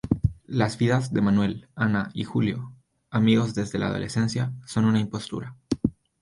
Las 0.47 0.79
vidas 0.79 1.13
de 1.13 1.21
Manuel, 1.21 1.67
Ana 1.75 2.09
y 2.15 2.23
Julio, 2.23 2.73
amigos 3.11 3.53
desde 3.53 3.77
la 3.77 3.89
adolescencia, 3.89 4.51
son 4.65 4.85
una 4.85 4.99
impostura. 4.99 5.55